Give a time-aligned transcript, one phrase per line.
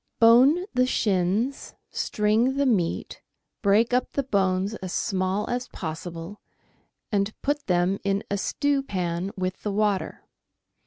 [0.19, 3.21] —Bone the shins, string the meat,
[3.61, 6.41] break up the bones as small as possible,
[7.11, 10.23] and put them in a stewpan with the water.